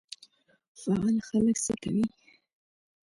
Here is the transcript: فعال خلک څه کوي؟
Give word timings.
فعال 0.81 1.15
خلک 1.27 1.57
څه 1.65 1.73
کوي؟ 1.81 2.05